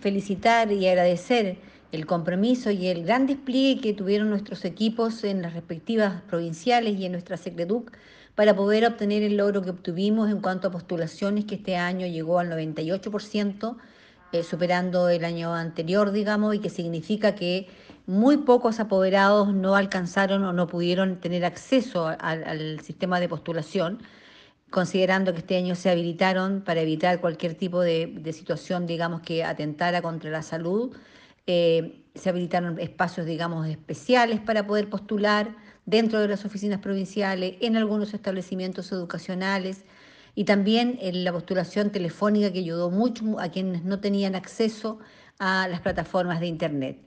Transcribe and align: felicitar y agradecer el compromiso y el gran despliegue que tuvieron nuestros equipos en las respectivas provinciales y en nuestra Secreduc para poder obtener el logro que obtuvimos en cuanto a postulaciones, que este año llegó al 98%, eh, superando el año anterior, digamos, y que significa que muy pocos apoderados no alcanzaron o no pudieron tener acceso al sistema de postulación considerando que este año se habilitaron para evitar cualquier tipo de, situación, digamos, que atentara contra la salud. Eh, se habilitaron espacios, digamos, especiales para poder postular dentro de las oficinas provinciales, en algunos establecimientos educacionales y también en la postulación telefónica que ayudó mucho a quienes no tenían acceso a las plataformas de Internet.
felicitar 0.00 0.72
y 0.72 0.86
agradecer 0.88 1.58
el 1.92 2.06
compromiso 2.06 2.70
y 2.70 2.88
el 2.88 3.04
gran 3.04 3.26
despliegue 3.26 3.80
que 3.80 3.92
tuvieron 3.94 4.30
nuestros 4.30 4.64
equipos 4.64 5.24
en 5.24 5.42
las 5.42 5.54
respectivas 5.54 6.22
provinciales 6.22 6.98
y 6.98 7.04
en 7.04 7.12
nuestra 7.12 7.36
Secreduc 7.36 7.92
para 8.34 8.54
poder 8.54 8.86
obtener 8.86 9.22
el 9.22 9.36
logro 9.36 9.62
que 9.62 9.70
obtuvimos 9.70 10.30
en 10.30 10.40
cuanto 10.40 10.68
a 10.68 10.70
postulaciones, 10.70 11.44
que 11.44 11.56
este 11.56 11.76
año 11.76 12.06
llegó 12.06 12.38
al 12.38 12.48
98%, 12.50 13.76
eh, 14.32 14.42
superando 14.44 15.08
el 15.08 15.24
año 15.24 15.52
anterior, 15.52 16.12
digamos, 16.12 16.54
y 16.54 16.60
que 16.60 16.70
significa 16.70 17.34
que 17.34 17.66
muy 18.06 18.38
pocos 18.38 18.78
apoderados 18.78 19.52
no 19.52 19.74
alcanzaron 19.74 20.44
o 20.44 20.52
no 20.52 20.68
pudieron 20.68 21.16
tener 21.16 21.44
acceso 21.44 22.06
al 22.06 22.80
sistema 22.80 23.20
de 23.20 23.28
postulación 23.28 23.98
considerando 24.70 25.32
que 25.32 25.40
este 25.40 25.56
año 25.56 25.74
se 25.74 25.90
habilitaron 25.90 26.62
para 26.62 26.80
evitar 26.80 27.20
cualquier 27.20 27.54
tipo 27.54 27.80
de, 27.80 28.32
situación, 28.32 28.86
digamos, 28.86 29.20
que 29.22 29.44
atentara 29.44 30.00
contra 30.00 30.30
la 30.30 30.42
salud. 30.42 30.96
Eh, 31.46 32.04
se 32.14 32.30
habilitaron 32.30 32.78
espacios, 32.78 33.26
digamos, 33.26 33.66
especiales 33.66 34.40
para 34.40 34.66
poder 34.66 34.88
postular 34.88 35.56
dentro 35.86 36.20
de 36.20 36.28
las 36.28 36.44
oficinas 36.44 36.80
provinciales, 36.80 37.56
en 37.60 37.76
algunos 37.76 38.14
establecimientos 38.14 38.92
educacionales 38.92 39.84
y 40.34 40.44
también 40.44 40.98
en 41.00 41.24
la 41.24 41.32
postulación 41.32 41.90
telefónica 41.90 42.52
que 42.52 42.60
ayudó 42.60 42.90
mucho 42.90 43.40
a 43.40 43.48
quienes 43.48 43.84
no 43.84 43.98
tenían 44.00 44.34
acceso 44.34 45.00
a 45.38 45.66
las 45.68 45.80
plataformas 45.80 46.38
de 46.38 46.46
Internet. 46.46 46.98